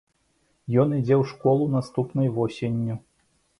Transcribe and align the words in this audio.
Ён 0.83 0.95
ідзе 0.99 1.15
ў 1.17 1.23
школу 1.33 1.69
наступнай 1.75 2.35
восенню. 2.41 3.01